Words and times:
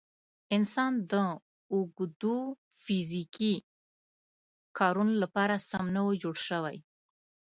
انسان 0.55 0.93
د 1.11 1.13
اوږدو 1.73 2.37
فیزیکي 2.83 3.55
کارونو 4.77 5.13
لپاره 5.23 5.55
سم 5.69 5.85
نه 5.95 6.01
و 6.07 6.11
جوړ 6.21 6.35
شوی. 6.47 6.77